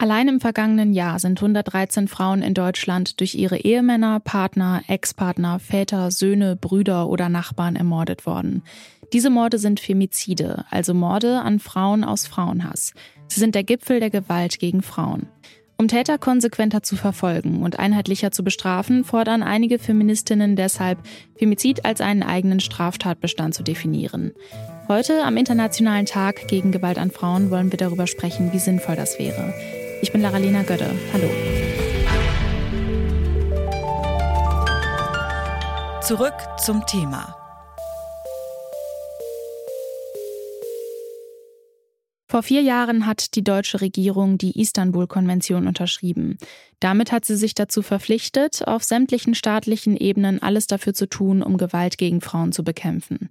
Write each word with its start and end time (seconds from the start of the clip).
Allein 0.00 0.28
im 0.28 0.40
vergangenen 0.40 0.92
Jahr 0.92 1.18
sind 1.18 1.42
113 1.42 2.06
Frauen 2.06 2.40
in 2.40 2.54
Deutschland 2.54 3.18
durch 3.18 3.34
ihre 3.34 3.58
Ehemänner, 3.58 4.20
Partner, 4.20 4.80
Ex-Partner, 4.86 5.58
Väter, 5.58 6.12
Söhne, 6.12 6.54
Brüder 6.54 7.08
oder 7.08 7.28
Nachbarn 7.28 7.74
ermordet 7.74 8.24
worden. 8.24 8.62
Diese 9.12 9.28
Morde 9.28 9.58
sind 9.58 9.80
Femizide, 9.80 10.64
also 10.70 10.94
Morde 10.94 11.40
an 11.40 11.58
Frauen 11.58 12.04
aus 12.04 12.28
Frauenhass. 12.28 12.92
Sie 13.26 13.40
sind 13.40 13.56
der 13.56 13.64
Gipfel 13.64 13.98
der 13.98 14.10
Gewalt 14.10 14.60
gegen 14.60 14.82
Frauen. 14.82 15.26
Um 15.78 15.88
Täter 15.88 16.18
konsequenter 16.18 16.82
zu 16.84 16.94
verfolgen 16.94 17.62
und 17.62 17.80
einheitlicher 17.80 18.30
zu 18.30 18.44
bestrafen, 18.44 19.04
fordern 19.04 19.42
einige 19.42 19.80
Feministinnen 19.80 20.54
deshalb, 20.54 20.98
Femizid 21.36 21.84
als 21.84 22.00
einen 22.00 22.22
eigenen 22.22 22.60
Straftatbestand 22.60 23.54
zu 23.54 23.64
definieren. 23.64 24.32
Heute, 24.86 25.24
am 25.24 25.36
Internationalen 25.36 26.06
Tag 26.06 26.46
gegen 26.48 26.70
Gewalt 26.70 26.98
an 26.98 27.10
Frauen, 27.10 27.50
wollen 27.50 27.72
wir 27.72 27.78
darüber 27.78 28.06
sprechen, 28.06 28.52
wie 28.52 28.58
sinnvoll 28.58 28.96
das 28.96 29.18
wäre. 29.18 29.54
Ich 30.00 30.12
bin 30.12 30.20
Laralina 30.20 30.62
Gödde. 30.62 30.94
Hallo. 31.12 31.28
Zurück 36.02 36.34
zum 36.64 36.86
Thema. 36.86 37.34
Vor 42.30 42.42
vier 42.42 42.60
Jahren 42.62 43.06
hat 43.06 43.34
die 43.34 43.42
deutsche 43.42 43.80
Regierung 43.80 44.38
die 44.38 44.60
Istanbul-Konvention 44.60 45.66
unterschrieben. 45.66 46.38
Damit 46.78 47.10
hat 47.10 47.24
sie 47.24 47.36
sich 47.36 47.54
dazu 47.54 47.82
verpflichtet, 47.82 48.68
auf 48.68 48.84
sämtlichen 48.84 49.34
staatlichen 49.34 49.96
Ebenen 49.96 50.40
alles 50.40 50.66
dafür 50.66 50.94
zu 50.94 51.08
tun, 51.08 51.42
um 51.42 51.56
Gewalt 51.56 51.98
gegen 51.98 52.20
Frauen 52.20 52.52
zu 52.52 52.62
bekämpfen. 52.62 53.30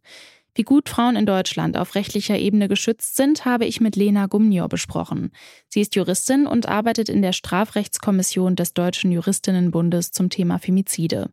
Wie 0.58 0.64
gut 0.64 0.90
Frauen 0.90 1.16
in 1.16 1.28
Deutschland 1.28 1.78
auf 1.78 1.94
rechtlicher 1.94 2.36
Ebene 2.36 2.68
geschützt 2.68 3.16
sind, 3.16 3.46
habe 3.46 3.66
ich 3.66 3.80
mit 3.80 3.96
Lena 3.96 4.26
Gumnior 4.26 4.68
besprochen. 4.68 5.30
Sie 5.70 5.82
ist 5.82 5.94
Juristin 5.94 6.48
und 6.48 6.68
arbeitet 6.68 7.10
in 7.10 7.22
der 7.22 7.32
Strafrechtskommission 7.32 8.56
des 8.56 8.74
Deutschen 8.74 9.12
Juristinnenbundes 9.12 10.14
zum 10.14 10.32
Thema 10.32 10.58
Femizide. 10.58 11.30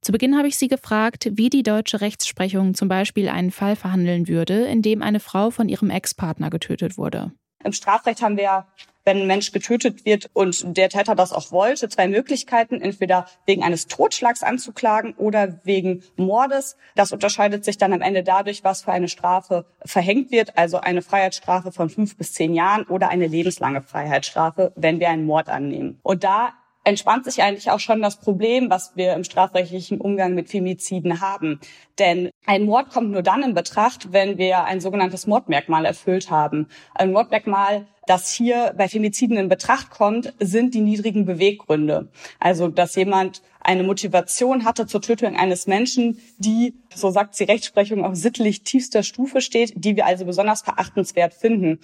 Zu 0.00 0.12
Beginn 0.12 0.38
habe 0.38 0.46
ich 0.46 0.58
sie 0.58 0.68
gefragt, 0.68 1.28
wie 1.32 1.50
die 1.50 1.64
deutsche 1.64 2.00
Rechtsprechung 2.00 2.74
zum 2.74 2.86
Beispiel 2.86 3.28
einen 3.28 3.50
Fall 3.50 3.74
verhandeln 3.74 4.28
würde, 4.28 4.66
in 4.66 4.80
dem 4.80 5.02
eine 5.02 5.18
Frau 5.18 5.50
von 5.50 5.68
ihrem 5.68 5.90
Ex-Partner 5.90 6.48
getötet 6.48 6.96
wurde. 6.96 7.32
Im 7.64 7.72
Strafrecht 7.72 8.22
haben 8.22 8.36
wir 8.36 8.66
wenn 9.08 9.22
ein 9.22 9.26
Mensch 9.26 9.52
getötet 9.52 10.04
wird 10.04 10.28
und 10.34 10.76
der 10.76 10.90
Täter 10.90 11.14
das 11.14 11.32
auch 11.32 11.50
wollte, 11.50 11.88
zwei 11.88 12.08
Möglichkeiten, 12.08 12.82
entweder 12.82 13.24
wegen 13.46 13.62
eines 13.62 13.86
Totschlags 13.86 14.42
anzuklagen 14.42 15.14
oder 15.14 15.60
wegen 15.64 16.02
Mordes. 16.16 16.76
Das 16.94 17.10
unterscheidet 17.10 17.64
sich 17.64 17.78
dann 17.78 17.94
am 17.94 18.02
Ende 18.02 18.22
dadurch, 18.22 18.64
was 18.64 18.82
für 18.82 18.92
eine 18.92 19.08
Strafe 19.08 19.64
verhängt 19.82 20.30
wird, 20.30 20.58
also 20.58 20.78
eine 20.80 21.00
Freiheitsstrafe 21.00 21.72
von 21.72 21.88
fünf 21.88 22.18
bis 22.18 22.34
zehn 22.34 22.52
Jahren 22.52 22.84
oder 22.84 23.08
eine 23.08 23.28
lebenslange 23.28 23.80
Freiheitsstrafe, 23.80 24.72
wenn 24.76 25.00
wir 25.00 25.08
einen 25.08 25.24
Mord 25.24 25.48
annehmen. 25.48 25.98
Und 26.02 26.22
da 26.22 26.52
entspannt 26.88 27.26
sich 27.26 27.42
eigentlich 27.42 27.70
auch 27.70 27.80
schon 27.80 28.00
das 28.00 28.16
Problem, 28.16 28.70
was 28.70 28.92
wir 28.96 29.12
im 29.12 29.22
strafrechtlichen 29.22 30.00
Umgang 30.00 30.34
mit 30.34 30.48
Femiziden 30.48 31.20
haben. 31.20 31.60
Denn 31.98 32.30
ein 32.46 32.64
Mord 32.64 32.88
kommt 32.88 33.10
nur 33.10 33.22
dann 33.22 33.42
in 33.42 33.52
Betracht, 33.52 34.12
wenn 34.12 34.38
wir 34.38 34.64
ein 34.64 34.80
sogenanntes 34.80 35.26
Mordmerkmal 35.26 35.84
erfüllt 35.84 36.30
haben. 36.30 36.66
Ein 36.94 37.12
Mordmerkmal, 37.12 37.86
das 38.06 38.32
hier 38.32 38.72
bei 38.78 38.88
Femiziden 38.88 39.36
in 39.36 39.50
Betracht 39.50 39.90
kommt, 39.90 40.32
sind 40.40 40.72
die 40.72 40.80
niedrigen 40.80 41.26
Beweggründe. 41.26 42.08
Also, 42.40 42.68
dass 42.68 42.94
jemand 42.94 43.42
eine 43.60 43.82
Motivation 43.82 44.64
hatte 44.64 44.86
zur 44.86 45.02
Tötung 45.02 45.36
eines 45.36 45.66
Menschen, 45.66 46.18
die, 46.38 46.74
so 46.94 47.10
sagt 47.10 47.38
die 47.38 47.44
Rechtsprechung, 47.44 48.02
auf 48.02 48.14
sittlich 48.14 48.62
tiefster 48.62 49.02
Stufe 49.02 49.42
steht, 49.42 49.74
die 49.76 49.94
wir 49.94 50.06
also 50.06 50.24
besonders 50.24 50.62
verachtenswert 50.62 51.34
finden. 51.34 51.80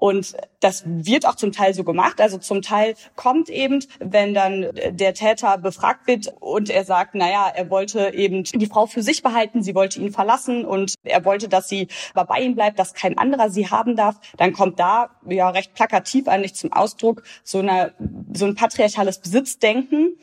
Und 0.00 0.36
das 0.60 0.84
wird 0.86 1.26
auch 1.26 1.34
zum 1.34 1.50
Teil 1.50 1.74
so 1.74 1.82
gemacht. 1.82 2.20
Also 2.20 2.38
zum 2.38 2.62
Teil 2.62 2.94
kommt 3.16 3.48
eben, 3.48 3.84
wenn 3.98 4.32
dann 4.32 4.70
der 4.92 5.12
Täter 5.12 5.58
befragt 5.58 6.06
wird 6.06 6.32
und 6.38 6.70
er 6.70 6.84
sagt, 6.84 7.16
naja, 7.16 7.50
er 7.52 7.68
wollte 7.68 8.14
eben 8.14 8.44
die 8.44 8.66
Frau 8.66 8.86
für 8.86 9.02
sich 9.02 9.24
behalten, 9.24 9.64
sie 9.64 9.74
wollte 9.74 10.00
ihn 10.00 10.12
verlassen 10.12 10.64
und 10.64 10.94
er 11.02 11.24
wollte, 11.24 11.48
dass 11.48 11.68
sie 11.68 11.88
bei 12.14 12.40
ihm 12.40 12.54
bleibt, 12.54 12.78
dass 12.78 12.94
kein 12.94 13.18
anderer 13.18 13.50
sie 13.50 13.70
haben 13.70 13.96
darf, 13.96 14.20
dann 14.36 14.52
kommt 14.52 14.78
da 14.78 15.10
ja 15.28 15.50
recht 15.50 15.74
plakativ 15.74 16.28
eigentlich 16.28 16.54
zum 16.54 16.72
Ausdruck 16.72 17.24
so, 17.42 17.58
eine, 17.58 17.92
so 18.32 18.46
ein 18.46 18.54
patriarchales 18.54 19.18
Besitzdenken. 19.18 20.16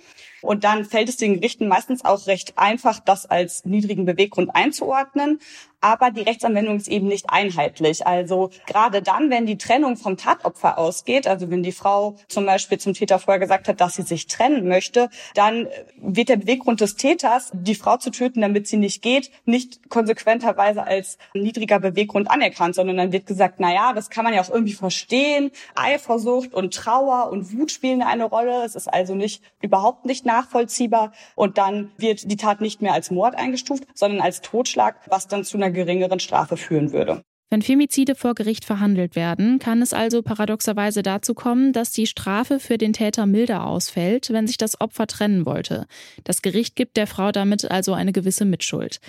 Und 0.45 0.63
dann 0.63 0.85
fällt 0.85 1.09
es 1.09 1.17
den 1.17 1.35
Gerichten 1.35 1.67
meistens 1.67 2.05
auch 2.05 2.27
recht 2.27 2.57
einfach, 2.57 2.99
das 2.99 3.25
als 3.25 3.65
niedrigen 3.65 4.05
Beweggrund 4.05 4.55
einzuordnen 4.55 5.39
aber 5.85 6.09
die 6.09 6.21
Rechtsanwendung 6.21 6.77
ist 6.77 6.87
eben 6.87 7.07
nicht 7.07 7.29
einheitlich. 7.29 8.07
Also 8.07 8.49
gerade 8.65 9.03
dann, 9.03 9.29
wenn 9.29 9.45
die 9.45 9.59
Trennung 9.59 9.97
vom 9.97 10.17
Tatopfer 10.17 10.79
ausgeht, 10.79 11.27
also 11.27 11.51
wenn 11.51 11.61
die 11.61 11.71
Frau 11.71 12.15
zum 12.27 12.47
Beispiel 12.47 12.79
zum 12.79 12.95
Täter 12.95 13.19
vorher 13.19 13.39
gesagt 13.39 13.67
hat, 13.67 13.79
dass 13.79 13.93
sie 13.93 14.01
sich 14.01 14.25
trennen 14.25 14.67
möchte, 14.67 15.11
dann 15.35 15.67
wird 15.97 16.29
der 16.29 16.37
Beweggrund 16.37 16.81
des 16.81 16.95
Täters, 16.95 17.51
die 17.53 17.75
Frau 17.75 17.97
zu 17.97 18.09
töten, 18.09 18.41
damit 18.41 18.65
sie 18.65 18.77
nicht 18.77 19.03
geht, 19.03 19.29
nicht 19.45 19.87
konsequenterweise 19.91 20.83
als 20.83 21.19
niedriger 21.35 21.79
Beweggrund 21.79 22.31
anerkannt, 22.31 22.73
sondern 22.73 22.97
dann 22.97 23.11
wird 23.11 23.27
gesagt, 23.27 23.59
na 23.59 23.71
ja, 23.71 23.93
das 23.93 24.09
kann 24.09 24.23
man 24.23 24.33
ja 24.33 24.41
auch 24.41 24.49
irgendwie 24.49 24.73
verstehen. 24.73 25.51
Eifersucht 25.75 26.51
und 26.55 26.73
Trauer 26.73 27.29
und 27.31 27.53
Wut 27.53 27.71
spielen 27.71 28.01
eine 28.01 28.23
Rolle. 28.23 28.65
Es 28.65 28.73
ist 28.73 28.91
also 28.91 29.13
nicht, 29.13 29.43
überhaupt 29.61 30.05
nicht 30.05 30.25
nachvollziehbar. 30.35 31.13
Und 31.35 31.57
dann 31.57 31.91
wird 31.97 32.29
die 32.29 32.37
Tat 32.37 32.61
nicht 32.61 32.81
mehr 32.81 32.93
als 32.93 33.11
Mord 33.11 33.35
eingestuft, 33.35 33.85
sondern 33.93 34.21
als 34.21 34.41
Totschlag, 34.41 34.99
was 35.07 35.27
dann 35.27 35.43
zu 35.43 35.57
einer 35.57 35.71
geringeren 35.71 36.19
Strafe 36.19 36.57
führen 36.57 36.91
würde. 36.91 37.21
Wenn 37.51 37.61
Femizide 37.61 38.15
vor 38.15 38.33
Gericht 38.33 38.65
verhandelt 38.65 39.15
werden, 39.15 39.59
kann 39.59 39.81
es 39.81 39.93
also 39.93 40.23
paradoxerweise 40.23 41.03
dazu 41.03 41.35
kommen, 41.35 41.73
dass 41.73 41.91
die 41.91 42.07
Strafe 42.07 42.59
für 42.59 42.77
den 42.77 42.91
Täter 42.91 43.27
milder 43.27 43.65
ausfällt, 43.65 44.31
wenn 44.31 44.47
sich 44.47 44.57
das 44.57 44.81
Opfer 44.81 45.05
trennen 45.05 45.45
wollte. 45.45 45.85
Das 46.23 46.41
Gericht 46.41 46.75
gibt 46.75 46.97
der 46.97 47.07
Frau 47.07 47.31
damit 47.31 47.69
also 47.69 47.93
eine 47.93 48.11
gewisse 48.13 48.45
Mitschuld. 48.45 48.99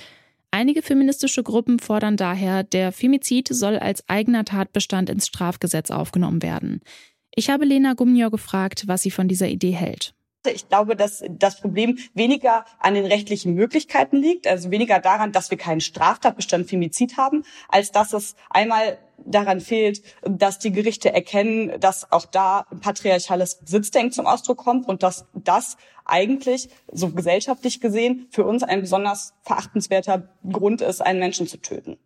Einige 0.51 0.83
feministische 0.83 1.43
Gruppen 1.43 1.79
fordern 1.79 2.17
daher, 2.17 2.63
der 2.63 2.93
Femizid 2.93 3.49
soll 3.49 3.79
als 3.79 4.09
eigener 4.09 4.45
Tatbestand 4.45 5.11
ins 5.11 5.27
Strafgesetz 5.27 5.91
aufgenommen 5.91 6.43
werden. 6.43 6.81
Ich 7.35 7.51
habe 7.51 7.65
Lena 7.65 7.95
Gumnior 7.95 8.31
gefragt, 8.31 8.85
was 8.87 9.03
sie 9.03 9.11
von 9.11 9.29
dieser 9.29 9.49
Idee 9.49 9.73
hält. 9.73 10.15
Ich 10.51 10.69
glaube, 10.69 10.97
dass 10.97 11.25
das 11.29 11.61
Problem 11.61 11.99
weniger 12.15 12.65
an 12.79 12.95
den 12.95 13.07
rechtlichen 13.07 13.55
Möglichkeiten 13.55 14.17
liegt, 14.17 14.47
also 14.47 14.71
weniger 14.71 14.99
daran, 14.99 15.33
dass 15.33 15.51
wir 15.51 15.59
keinen 15.59 15.81
Straftatbestand 15.81 16.69
Femizid 16.69 17.17
haben, 17.17 17.45
als 17.69 17.93
dass 17.93 18.13
es 18.13 18.35
einmal 18.51 18.99
daran 19.25 19.61
fehlt, 19.61 20.03
dass 20.23 20.59
die 20.59 20.73
Gerichte 20.73 21.13
erkennen, 21.13 21.81
dass 21.81 22.11
auch 22.13 22.27
da 22.27 22.67
patriarchales 22.81 23.57
Besitzdenken 23.57 24.13
zum 24.13 24.27
Ausdruck 24.27 24.59
kommt 24.59 24.89
und 24.89 25.03
dass 25.03 25.27
das 25.33 25.77
eigentlich, 26.05 26.69
so 26.93 27.11
gesellschaftlich 27.11 27.81
gesehen, 27.81 28.29
für 28.31 28.45
uns 28.45 28.63
ein 28.63 28.81
besonders 28.81 29.35
verachtenswerter 29.43 30.29
Grund 30.51 30.81
ist, 30.81 31.01
einen 31.01 31.19
Menschen 31.19 31.47
zu 31.47 31.59
töten. 31.59 31.99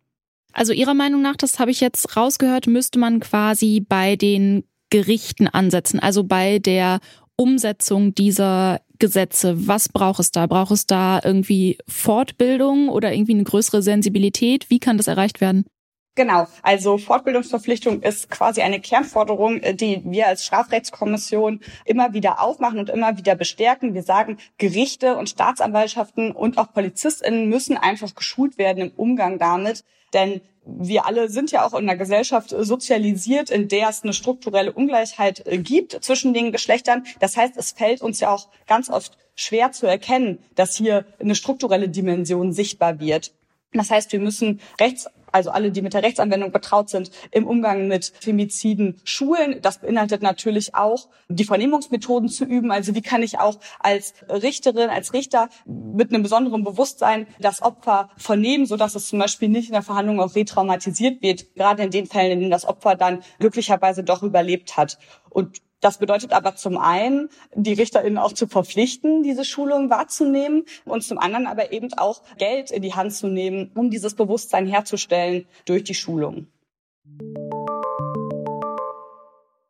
Also 0.53 0.73
Ihrer 0.73 0.93
Meinung 0.93 1.21
nach, 1.21 1.35
das 1.35 1.59
habe 1.59 1.71
ich 1.71 1.79
jetzt 1.79 2.17
rausgehört, 2.17 2.67
müsste 2.67 2.99
man 2.99 3.19
quasi 3.19 3.85
bei 3.87 4.15
den 4.15 4.63
Gerichten 4.89 5.47
ansetzen, 5.47 5.99
also 5.99 6.23
bei 6.23 6.59
der 6.59 6.99
Umsetzung 7.35 8.13
dieser 8.15 8.81
Gesetze? 8.99 9.67
Was 9.67 9.89
braucht 9.89 10.19
es 10.19 10.31
da? 10.31 10.47
Braucht 10.47 10.71
es 10.71 10.85
da 10.85 11.19
irgendwie 11.23 11.77
Fortbildung 11.87 12.89
oder 12.89 13.13
irgendwie 13.13 13.33
eine 13.33 13.43
größere 13.43 13.81
Sensibilität? 13.81 14.69
Wie 14.69 14.79
kann 14.79 14.97
das 14.97 15.07
erreicht 15.07 15.41
werden? 15.41 15.65
Genau, 16.13 16.45
also 16.61 16.97
Fortbildungsverpflichtung 16.97 18.01
ist 18.01 18.29
quasi 18.29 18.61
eine 18.61 18.81
Kernforderung, 18.81 19.61
äh, 19.61 19.73
die 19.73 20.01
wir 20.03 20.27
als 20.27 20.45
Strafrechtskommission 20.45 21.61
immer 21.85 22.13
wieder 22.13 22.41
aufmachen 22.41 22.79
und 22.79 22.89
immer 22.89 23.17
wieder 23.17 23.35
bestärken. 23.35 23.93
Wir 23.93 24.03
sagen, 24.03 24.37
Gerichte 24.57 25.15
und 25.15 25.29
Staatsanwaltschaften 25.29 26.33
und 26.33 26.57
auch 26.57 26.73
Polizistinnen 26.73 27.47
müssen 27.47 27.77
einfach 27.77 28.13
geschult 28.13 28.57
werden 28.57 28.89
im 28.89 28.91
Umgang 28.97 29.39
damit, 29.39 29.85
denn 30.13 30.41
wir 30.65 31.05
alle 31.05 31.29
sind 31.29 31.51
ja 31.51 31.65
auch 31.65 31.73
in 31.73 31.89
einer 31.89 31.95
Gesellschaft 31.95 32.49
sozialisiert, 32.49 33.49
in 33.49 33.69
der 33.69 33.87
es 33.87 34.03
eine 34.03 34.13
strukturelle 34.13 34.73
Ungleichheit 34.73 35.47
äh, 35.47 35.59
gibt 35.59 36.03
zwischen 36.03 36.33
den 36.33 36.51
Geschlechtern. 36.51 37.05
Das 37.19 37.37
heißt, 37.37 37.55
es 37.55 37.71
fällt 37.71 38.01
uns 38.01 38.19
ja 38.19 38.33
auch 38.33 38.49
ganz 38.67 38.89
oft 38.89 39.17
schwer 39.33 39.71
zu 39.71 39.87
erkennen, 39.87 40.39
dass 40.55 40.75
hier 40.75 41.05
eine 41.19 41.35
strukturelle 41.35 41.87
Dimension 41.87 42.51
sichtbar 42.51 42.99
wird. 42.99 43.33
Das 43.73 43.89
heißt, 43.89 44.11
wir 44.11 44.19
müssen 44.19 44.59
Rechts 44.79 45.07
also 45.31 45.49
alle, 45.51 45.71
die 45.71 45.81
mit 45.81 45.93
der 45.93 46.03
Rechtsanwendung 46.03 46.51
betraut 46.51 46.89
sind, 46.89 47.11
im 47.31 47.47
Umgang 47.47 47.87
mit 47.87 48.13
Femiziden 48.19 48.99
schulen. 49.03 49.61
Das 49.61 49.79
beinhaltet 49.79 50.21
natürlich 50.21 50.75
auch, 50.75 51.09
die 51.29 51.43
Vernehmungsmethoden 51.43 52.29
zu 52.29 52.45
üben. 52.45 52.71
Also 52.71 52.95
wie 52.95 53.01
kann 53.01 53.23
ich 53.23 53.39
auch 53.39 53.59
als 53.79 54.13
Richterin, 54.29 54.89
als 54.89 55.13
Richter 55.13 55.49
mit 55.65 56.13
einem 56.13 56.23
besonderen 56.23 56.63
Bewusstsein 56.63 57.27
das 57.39 57.61
Opfer 57.61 58.09
vernehmen, 58.17 58.65
sodass 58.65 58.95
es 58.95 59.07
zum 59.07 59.19
Beispiel 59.19 59.49
nicht 59.49 59.67
in 59.67 59.73
der 59.73 59.81
Verhandlung 59.81 60.19
auch 60.19 60.35
retraumatisiert 60.35 61.21
wird, 61.21 61.55
gerade 61.55 61.83
in 61.83 61.91
den 61.91 62.05
Fällen, 62.05 62.31
in 62.31 62.39
denen 62.39 62.51
das 62.51 62.65
Opfer 62.65 62.95
dann 62.95 63.23
glücklicherweise 63.39 64.03
doch 64.03 64.23
überlebt 64.23 64.77
hat. 64.77 64.97
Und 65.29 65.61
das 65.81 65.97
bedeutet 65.97 66.31
aber 66.31 66.55
zum 66.55 66.77
einen, 66.77 67.29
die 67.53 67.73
RichterInnen 67.73 68.17
auch 68.17 68.33
zu 68.33 68.47
verpflichten, 68.47 69.23
diese 69.23 69.43
Schulung 69.43 69.89
wahrzunehmen 69.89 70.63
und 70.85 71.03
zum 71.03 71.17
anderen 71.17 71.47
aber 71.47 71.73
eben 71.73 71.91
auch 71.93 72.21
Geld 72.37 72.71
in 72.71 72.83
die 72.83 72.93
Hand 72.93 73.13
zu 73.13 73.27
nehmen, 73.27 73.71
um 73.75 73.89
dieses 73.89 74.13
Bewusstsein 74.13 74.67
herzustellen 74.67 75.47
durch 75.65 75.83
die 75.83 75.95
Schulung. 75.95 76.47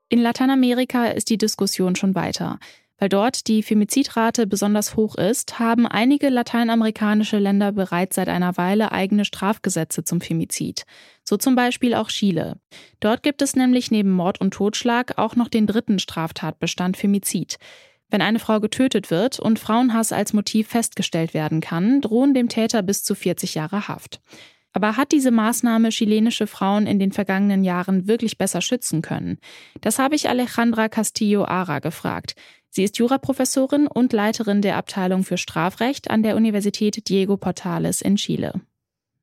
In 0.10 0.20
Lateinamerika 0.20 1.06
ist 1.06 1.30
die 1.30 1.38
Diskussion 1.38 1.96
schon 1.96 2.14
weiter. 2.14 2.60
Weil 3.02 3.10
dort 3.10 3.48
die 3.48 3.64
Femizidrate 3.64 4.46
besonders 4.46 4.96
hoch 4.96 5.16
ist, 5.16 5.58
haben 5.58 5.88
einige 5.88 6.30
lateinamerikanische 6.30 7.40
Länder 7.40 7.72
bereits 7.72 8.16
seit 8.16 8.30
einer 8.30 8.58
Weile 8.58 8.92
eigene 8.92 9.26
Strafgesetze 9.26 10.04
zum 10.04 10.22
Femizid. 10.22 10.84
So 11.24 11.36
zum 11.36 11.56
Beispiel 11.56 11.96
auch 11.96 12.10
Chile. 12.10 12.60
Dort 13.00 13.24
gibt 13.24 13.42
es 13.42 13.56
nämlich 13.56 13.90
neben 13.90 14.12
Mord 14.12 14.40
und 14.40 14.54
Totschlag 14.54 15.18
auch 15.18 15.36
noch 15.36 15.48
den 15.48 15.66
dritten 15.66 15.98
Straftatbestand 15.98 16.96
Femizid. 16.96 17.58
Wenn 18.12 18.22
eine 18.22 18.38
Frau 18.38 18.60
getötet 18.60 19.10
wird 19.10 19.40
und 19.40 19.58
Frauenhass 19.58 20.12
als 20.12 20.34
Motiv 20.34 20.68
festgestellt 20.68 21.34
werden 21.34 21.60
kann, 21.60 22.02
drohen 22.02 22.36
dem 22.36 22.50
Täter 22.50 22.84
bis 22.84 23.04
zu 23.04 23.16
40 23.16 23.56
Jahre 23.56 23.88
Haft. 23.88 24.22
Aber 24.74 24.96
hat 24.96 25.12
diese 25.12 25.32
Maßnahme 25.32 25.90
chilenische 25.90 26.48
Frauen 26.48 26.88
in 26.88 27.00
den 27.00 27.12
vergangenen 27.12 27.64
Jahren 27.64 28.08
wirklich 28.08 28.38
besser 28.38 28.62
schützen 28.62 29.02
können? 29.02 29.40
Das 29.82 30.00
habe 30.00 30.16
ich 30.16 30.30
Alejandra 30.30 30.88
Castillo 30.88 31.46
Ara 31.46 31.80
gefragt. 31.80 32.36
Sie 32.74 32.86
ist 32.86 32.98
Juraprofessorin 32.98 33.86
und 33.86 34.14
Leiterin 34.14 34.62
der 34.62 34.78
Abteilung 34.78 35.26
für 35.26 35.38
Strafrecht 35.38 36.10
an 36.10 36.24
der 36.24 36.38
Universität 36.38 37.10
Diego 37.10 37.36
Portales 37.36 38.02
in 38.02 38.16
Chile. 38.16 38.54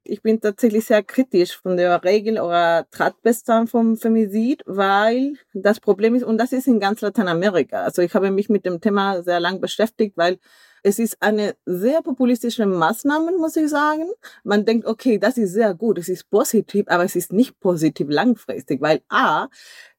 Ich 0.04 0.20
bin 0.20 0.38
tatsächlich 0.38 0.84
sehr 0.84 1.02
kritisch 1.02 1.56
von 1.56 1.78
der 1.78 2.04
Regel 2.04 2.38
oder 2.40 2.86
Tatbestand 2.90 3.70
vom 3.70 3.96
Femizid, 3.96 4.62
weil 4.66 5.34
das 5.54 5.80
Problem 5.80 6.14
ist, 6.14 6.24
und 6.24 6.36
das 6.36 6.52
ist 6.52 6.66
in 6.66 6.78
ganz 6.78 7.00
Lateinamerika. 7.00 7.84
Also 7.84 8.02
ich 8.02 8.12
habe 8.14 8.30
mich 8.30 8.50
mit 8.50 8.66
dem 8.66 8.82
Thema 8.82 9.22
sehr 9.22 9.40
lang 9.40 9.62
beschäftigt, 9.62 10.18
weil 10.18 10.38
es 10.82 10.98
ist 10.98 11.16
eine 11.20 11.54
sehr 11.66 12.02
populistische 12.02 12.66
Maßnahme, 12.66 13.32
muss 13.32 13.56
ich 13.56 13.68
sagen. 13.68 14.06
Man 14.44 14.64
denkt, 14.64 14.86
okay, 14.86 15.18
das 15.18 15.38
ist 15.38 15.52
sehr 15.52 15.74
gut, 15.74 15.98
es 15.98 16.08
ist 16.08 16.30
positiv, 16.30 16.86
aber 16.88 17.04
es 17.04 17.16
ist 17.16 17.32
nicht 17.32 17.58
positiv 17.60 18.08
langfristig, 18.10 18.80
weil 18.80 19.02
A, 19.08 19.48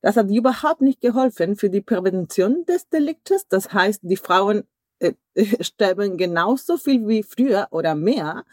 das 0.02 0.18
hat 0.18 0.30
überhaupt 0.30 0.82
nicht 0.82 1.02
geholfen 1.02 1.56
für 1.56 1.70
die 1.70 1.82
Prävention 1.82 2.66
des 2.66 2.90
Deliktes. 2.90 3.48
Das 3.48 3.74
heißt, 3.74 4.02
die 4.04 4.18
Frauen 4.18 4.64
äh, 5.00 5.14
sterben 5.62 6.18
genauso 6.18 6.78
viel 6.78 7.08
wie 7.08 7.24
früher 7.24 7.68
oder 7.72 7.96
mehr. 7.96 8.46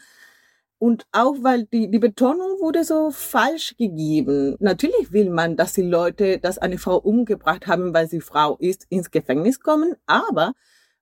Und 0.79 1.07
auch 1.11 1.35
weil 1.41 1.65
die, 1.65 1.89
die 1.89 1.99
Betonung 1.99 2.59
wurde 2.59 2.83
so 2.83 3.09
falsch 3.09 3.75
gegeben. 3.77 4.55
Natürlich 4.59 5.11
will 5.11 5.31
man, 5.31 5.55
dass 5.55 5.73
die 5.73 5.81
Leute, 5.81 6.37
dass 6.37 6.59
eine 6.59 6.77
Frau 6.77 6.97
umgebracht 6.97 7.65
haben, 7.65 7.95
weil 7.95 8.07
sie 8.07 8.21
Frau 8.21 8.57
ist, 8.57 8.85
ins 8.89 9.09
Gefängnis 9.09 9.59
kommen. 9.59 9.95
Aber 10.05 10.53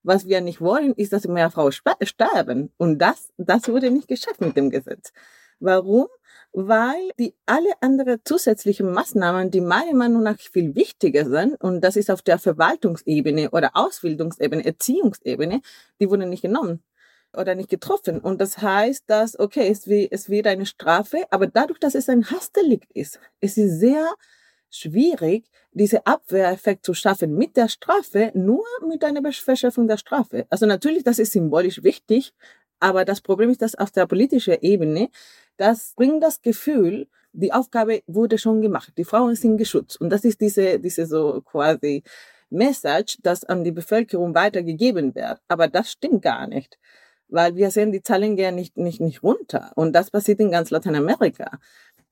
was 0.05 0.27
wir 0.27 0.39
nicht 0.41 0.61
wollen, 0.61 0.93
ist, 0.93 1.13
dass 1.13 1.27
mehr 1.27 1.49
Frauen 1.49 1.71
sterben. 1.71 2.71
Und 2.77 2.99
das, 2.99 3.33
das 3.37 3.67
wurde 3.67 3.89
nicht 3.91 4.07
geschafft 4.07 4.39
mit 4.39 4.55
dem 4.55 4.69
Gesetz. 4.69 5.11
Warum? 5.59 6.07
Weil 6.53 7.09
die 7.19 7.33
alle 7.45 7.71
anderen 7.81 8.19
zusätzlichen 8.23 8.91
Maßnahmen, 8.91 9.51
die 9.51 9.61
meiner 9.61 9.93
Meinung 9.93 10.23
nach 10.23 10.39
viel 10.39 10.75
wichtiger 10.75 11.25
sind, 11.25 11.61
und 11.61 11.81
das 11.81 11.95
ist 11.95 12.11
auf 12.11 12.21
der 12.21 12.39
Verwaltungsebene 12.39 13.49
oder 13.51 13.71
Ausbildungsebene, 13.73 14.63
Erziehungsebene, 14.63 15.61
die 15.99 16.09
wurden 16.09 16.29
nicht 16.29 16.43
genommen 16.43 16.83
oder 17.35 17.55
nicht 17.55 17.69
getroffen. 17.69 18.19
Und 18.19 18.39
das 18.39 18.59
heißt, 18.59 19.03
dass, 19.07 19.37
okay, 19.37 19.67
es, 19.69 19.87
wird 19.87 20.47
eine 20.47 20.65
Strafe, 20.65 21.23
aber 21.29 21.47
dadurch, 21.47 21.79
dass 21.79 21.95
es 21.95 22.07
ein 22.09 22.29
Hassdelikt 22.29 22.91
ist, 22.93 23.19
es 23.41 23.57
ist 23.57 23.79
sehr 23.79 24.13
schwierig, 24.75 25.45
diese 25.71 26.05
Abwehreffekt 26.05 26.85
zu 26.85 26.93
schaffen 26.93 27.35
mit 27.35 27.57
der 27.57 27.67
Strafe, 27.67 28.31
nur 28.33 28.65
mit 28.87 29.03
einer 29.03 29.21
Verschärfung 29.31 29.87
der 29.87 29.97
Strafe. 29.97 30.45
Also 30.49 30.65
natürlich, 30.65 31.03
das 31.03 31.19
ist 31.19 31.31
symbolisch 31.33 31.83
wichtig, 31.83 32.33
aber 32.79 33.05
das 33.05 33.21
Problem 33.21 33.49
ist, 33.49 33.61
dass 33.61 33.75
auf 33.75 33.91
der 33.91 34.05
politischen 34.05 34.57
Ebene, 34.61 35.09
das 35.57 35.93
bringt 35.95 36.21
das 36.23 36.41
Gefühl, 36.41 37.07
die 37.33 37.51
Aufgabe 37.51 38.01
wurde 38.07 38.37
schon 38.37 38.61
gemacht, 38.61 38.93
die 38.97 39.03
Frauen 39.03 39.35
sind 39.35 39.57
geschützt. 39.57 39.99
Und 39.99 40.09
das 40.09 40.23
ist 40.23 40.39
diese, 40.41 40.79
diese 40.79 41.05
so 41.05 41.41
quasi 41.41 42.03
Message, 42.49 43.17
das 43.23 43.43
an 43.43 43.63
die 43.63 43.71
Bevölkerung 43.71 44.35
weitergegeben 44.35 45.15
wird. 45.15 45.39
Aber 45.47 45.67
das 45.67 45.91
stimmt 45.91 46.21
gar 46.21 46.47
nicht 46.47 46.77
weil 47.27 47.55
wir 47.55 47.71
sehen, 47.71 47.91
die 47.91 48.03
Zahlen 48.03 48.35
gehen 48.35 48.55
nicht, 48.55 48.77
nicht, 48.77 49.01
nicht 49.01 49.23
runter. 49.23 49.71
Und 49.75 49.93
das 49.93 50.11
passiert 50.11 50.39
in 50.39 50.51
ganz 50.51 50.69
Lateinamerika. 50.69 51.59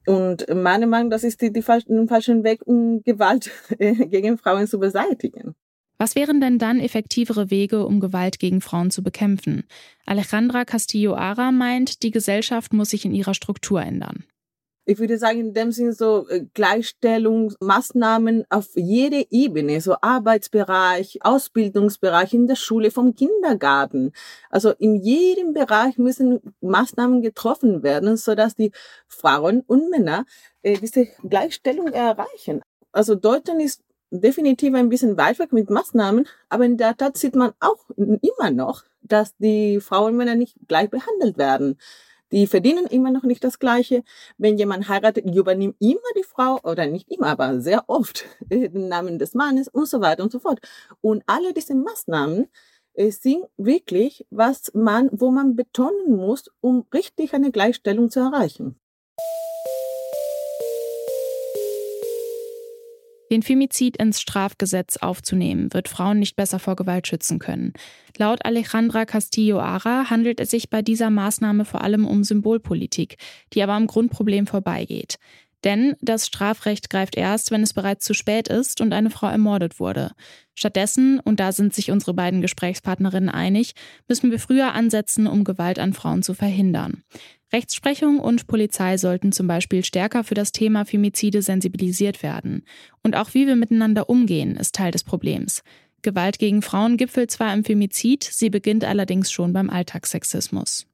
Und 0.06 0.46
meine 0.54 0.88
Meinung, 0.88 1.10
das 1.10 1.24
ist 1.24 1.42
die, 1.42 1.52
die 1.52 1.62
falschen, 1.62 2.08
falschen 2.08 2.44
Weg, 2.44 2.66
um 2.66 3.02
Gewalt 3.04 3.52
gegen 3.80 4.38
Frauen 4.38 4.68
zu 4.68 4.80
beseitigen. 4.80 5.56
Was 5.98 6.16
wären 6.16 6.42
denn 6.42 6.58
dann 6.58 6.80
effektivere 6.80 7.50
Wege, 7.50 7.86
um 7.86 8.00
Gewalt 8.00 8.40
gegen 8.40 8.60
Frauen 8.62 8.92
zu 8.92 9.04
bekämpfen? 9.04 9.64
Alejandra 10.06 10.66
Castillo-Ara 10.66 11.52
meint, 11.52 12.04
die 12.04 12.12
Gesellschaft 12.12 12.74
muss 12.74 12.90
sich 12.90 13.06
in 13.06 13.14
ihrer 13.14 13.34
Struktur 13.34 13.82
ändern 13.82 14.26
ich 14.86 15.00
würde 15.00 15.18
sagen, 15.18 15.40
in 15.40 15.54
dem 15.54 15.72
Sinne 15.72 15.94
so 15.94 16.28
äh, 16.28 16.46
Gleichstellungsmaßnahmen 16.54 18.46
auf 18.50 18.70
jede 18.76 19.26
Ebene, 19.30 19.80
so 19.82 19.96
Arbeitsbereich, 20.02 21.20
Ausbildungsbereich, 21.22 22.34
in 22.34 22.48
der 22.48 22.56
Schule, 22.56 22.92
vom 22.92 23.16
Kindergarten. 23.16 24.12
Also 24.50 24.72
in 24.72 24.96
jedem 24.96 25.54
Bereich 25.54 25.98
müssen 25.98 26.42
Maßnahmen 26.62 27.22
getroffen 27.22 27.84
werden, 27.84 28.18
so 28.18 28.36
dass 28.36 28.56
die 28.56 28.72
Frauen 29.08 29.62
und 29.62 29.90
Männer 29.90 30.26
äh, 30.64 30.78
diese 30.78 31.08
Gleichstellung 31.28 31.88
erreichen. 31.88 32.62
Also 32.92 33.16
Deutschland 33.16 33.62
ist 33.62 33.82
definitiv 34.12 34.74
ein 34.76 34.90
bisschen 34.90 35.18
weit 35.18 35.40
weg 35.40 35.54
mit 35.54 35.70
Maßnahmen, 35.70 36.28
aber 36.50 36.66
in 36.66 36.78
der 36.78 36.96
Tat 36.96 37.18
sieht 37.18 37.36
man 37.36 37.54
auch 37.60 37.90
immer 37.98 38.52
noch, 38.52 38.84
dass 39.02 39.36
die 39.38 39.80
Frauen 39.80 40.12
und 40.12 40.18
Männer 40.18 40.36
nicht 40.36 40.56
gleich 40.68 40.90
behandelt 40.90 41.38
werden. 41.38 41.80
Die 42.34 42.48
verdienen 42.48 42.88
immer 42.88 43.12
noch 43.12 43.22
nicht 43.22 43.44
das 43.44 43.60
Gleiche. 43.60 44.04
Wenn 44.40 44.58
jemand 44.58 44.90
heiratet, 44.90 45.24
übernimmt 45.24 45.76
immer 45.80 46.00
die 46.18 46.24
Frau, 46.24 46.60
oder 46.64 46.88
nicht 46.88 47.12
immer, 47.12 47.28
aber 47.28 47.62
sehr 47.62 47.84
oft, 47.88 48.26
den 48.50 48.88
Namen 48.88 49.20
des 49.20 49.36
Mannes 49.36 49.68
und 49.68 49.88
so 49.88 50.02
weiter 50.02 50.24
und 50.24 50.32
so 50.32 50.40
fort. 50.40 50.60
Und 51.00 51.22
alle 51.28 51.54
diese 51.54 51.76
Maßnahmen 51.76 52.48
äh, 52.96 53.12
sind 53.12 53.46
wirklich, 53.58 54.26
was 54.32 54.72
man, 54.74 55.10
wo 55.12 55.30
man 55.30 55.56
betonen 55.56 56.16
muss, 56.16 56.50
um 56.60 56.88
richtig 56.92 57.36
eine 57.36 57.52
Gleichstellung 57.52 58.10
zu 58.10 58.22
erreichen. 58.22 58.80
Den 63.34 63.42
Femizid 63.42 63.98
ins 63.98 64.22
Strafgesetz 64.22 64.98
aufzunehmen, 64.98 65.74
wird 65.74 65.90
Frauen 65.90 66.20
nicht 66.20 66.36
besser 66.36 66.60
vor 66.60 66.76
Gewalt 66.76 67.08
schützen 67.08 67.40
können. 67.40 67.74
Laut 68.16 68.46
Alejandra 68.46 69.06
Castillo-Ara 69.06 70.12
handelt 70.12 70.40
es 70.40 70.52
sich 70.52 70.70
bei 70.70 70.84
dieser 70.84 71.10
Maßnahme 71.10 71.66
vor 71.66 71.82
allem 71.82 72.06
um 72.06 72.24
Symbolpolitik, 72.24 73.18
die 73.54 73.64
aber 73.64 73.74
am 73.74 73.88
Grundproblem 73.88 74.46
vorbeigeht. 74.46 75.18
Denn 75.64 75.96
das 76.02 76.28
Strafrecht 76.28 76.90
greift 76.90 77.16
erst, 77.16 77.52
wenn 77.52 77.64
es 77.64 77.74
bereits 77.74 78.06
zu 78.06 78.14
spät 78.14 78.48
ist 78.50 78.82
und 78.82 78.94
eine 78.94 79.10
Frau 79.10 79.28
ermordet 79.28 79.80
wurde. 79.80 80.12
Stattdessen, 80.56 81.20
und 81.20 81.40
da 81.40 81.52
sind 81.52 81.74
sich 81.74 81.90
unsere 81.90 82.14
beiden 82.14 82.42
Gesprächspartnerinnen 82.42 83.30
einig, 83.30 83.74
müssen 84.08 84.30
wir 84.30 84.40
früher 84.40 84.74
ansetzen, 84.74 85.26
um 85.26 85.44
Gewalt 85.44 85.80
an 85.80 85.94
Frauen 85.94 86.22
zu 86.22 86.34
verhindern. 86.34 87.04
Rechtsprechung 87.54 88.20
und 88.20 88.48
Polizei 88.48 88.98
sollten 88.98 89.32
zum 89.32 89.48
Beispiel 89.48 89.86
stärker 89.86 90.24
für 90.24 90.34
das 90.34 90.52
Thema 90.52 90.86
Femizide 90.86 91.42
sensibilisiert 91.42 92.24
werden. 92.24 92.66
Und 93.04 93.16
auch 93.16 93.34
wie 93.34 93.48
wir 93.48 93.56
miteinander 93.56 94.10
umgehen, 94.10 94.58
ist 94.58 94.76
Teil 94.76 94.92
des 94.92 95.04
Problems. 95.04 95.64
Gewalt 96.02 96.40
gegen 96.40 96.62
Frauen 96.62 96.98
gipfelt 96.98 97.32
zwar 97.32 97.54
im 97.54 97.64
Femizid, 97.64 98.24
sie 98.24 98.50
beginnt 98.50 98.84
allerdings 98.84 99.32
schon 99.32 99.54
beim 99.54 99.70
Alltagssexismus. 99.70 100.88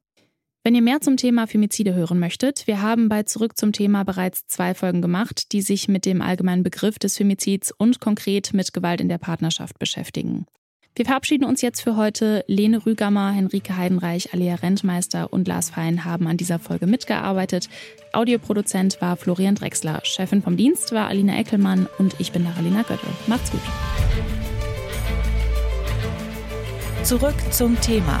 Wenn 0.62 0.74
ihr 0.74 0.82
mehr 0.82 1.00
zum 1.00 1.16
Thema 1.16 1.46
Femizide 1.46 1.94
hören 1.94 2.18
möchtet, 2.18 2.66
wir 2.66 2.82
haben 2.82 3.08
bei 3.08 3.22
Zurück 3.22 3.56
zum 3.56 3.72
Thema 3.72 4.04
bereits 4.04 4.46
zwei 4.46 4.74
Folgen 4.74 5.00
gemacht, 5.00 5.52
die 5.52 5.62
sich 5.62 5.88
mit 5.88 6.04
dem 6.04 6.20
allgemeinen 6.20 6.62
Begriff 6.62 6.98
des 6.98 7.16
Femizids 7.16 7.72
und 7.72 7.98
konkret 7.98 8.52
mit 8.52 8.74
Gewalt 8.74 9.00
in 9.00 9.08
der 9.08 9.16
Partnerschaft 9.16 9.78
beschäftigen. 9.78 10.44
Wir 10.94 11.06
verabschieden 11.06 11.44
uns 11.44 11.62
jetzt 11.62 11.80
für 11.80 11.96
heute. 11.96 12.44
Lene 12.46 12.84
Rügammer, 12.84 13.30
Henrike 13.30 13.74
Heidenreich, 13.74 14.34
Alia 14.34 14.56
Rentmeister 14.56 15.32
und 15.32 15.48
Lars 15.48 15.70
Fein 15.70 16.04
haben 16.04 16.26
an 16.26 16.36
dieser 16.36 16.58
Folge 16.58 16.86
mitgearbeitet. 16.86 17.70
Audioproduzent 18.12 19.00
war 19.00 19.16
Florian 19.16 19.54
Drexler. 19.54 20.00
Chefin 20.04 20.42
vom 20.42 20.58
Dienst 20.58 20.92
war 20.92 21.08
Alina 21.08 21.38
Eckelmann 21.38 21.88
und 21.96 22.16
ich 22.18 22.32
bin 22.32 22.44
Daralina 22.44 22.82
Göttel. 22.82 23.08
Macht's 23.28 23.50
gut. 23.50 23.62
Zurück 27.02 27.36
zum 27.50 27.80
Thema 27.80 28.20